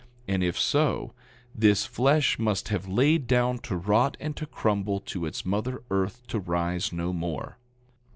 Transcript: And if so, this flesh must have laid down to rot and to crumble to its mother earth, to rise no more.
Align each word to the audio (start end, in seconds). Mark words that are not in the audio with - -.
And 0.27 0.43
if 0.43 0.57
so, 0.59 1.13
this 1.53 1.85
flesh 1.85 2.39
must 2.39 2.69
have 2.69 2.87
laid 2.87 3.27
down 3.27 3.59
to 3.59 3.75
rot 3.77 4.17
and 4.19 4.35
to 4.35 4.47
crumble 4.47 4.99
to 5.01 5.27
its 5.27 5.45
mother 5.45 5.83
earth, 5.91 6.25
to 6.29 6.39
rise 6.39 6.91
no 6.91 7.13
more. 7.13 7.59